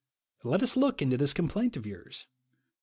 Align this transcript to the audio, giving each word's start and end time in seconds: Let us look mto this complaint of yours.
Let 0.43 0.63
us 0.63 0.75
look 0.75 0.97
mto 0.97 1.15
this 1.15 1.31
complaint 1.31 1.77
of 1.77 1.85
yours. 1.85 2.25